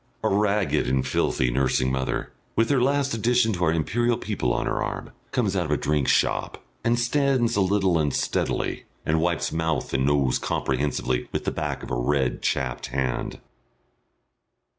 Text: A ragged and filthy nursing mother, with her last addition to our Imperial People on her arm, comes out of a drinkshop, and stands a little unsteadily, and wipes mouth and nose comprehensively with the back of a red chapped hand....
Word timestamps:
A 0.23 0.29
ragged 0.29 0.87
and 0.87 1.05
filthy 1.05 1.51
nursing 1.51 1.91
mother, 1.91 2.31
with 2.55 2.71
her 2.71 2.81
last 2.81 3.13
addition 3.13 3.53
to 3.53 3.65
our 3.65 3.71
Imperial 3.71 4.17
People 4.17 4.51
on 4.51 4.65
her 4.65 4.81
arm, 4.81 5.11
comes 5.31 5.55
out 5.55 5.65
of 5.65 5.69
a 5.71 5.77
drinkshop, 5.77 6.57
and 6.83 6.97
stands 6.97 7.55
a 7.55 7.61
little 7.61 7.99
unsteadily, 7.99 8.85
and 9.05 9.21
wipes 9.21 9.51
mouth 9.51 9.93
and 9.93 10.07
nose 10.07 10.39
comprehensively 10.39 11.29
with 11.31 11.45
the 11.45 11.51
back 11.51 11.83
of 11.83 11.91
a 11.91 11.95
red 11.95 12.41
chapped 12.41 12.87
hand.... 12.87 13.39